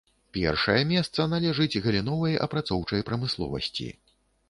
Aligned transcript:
Першае 0.37 0.77
месца 0.91 1.27
належыць 1.35 1.81
галіновай 1.89 2.43
апрацоўчай 2.49 3.09
прамысловасці. 3.11 3.93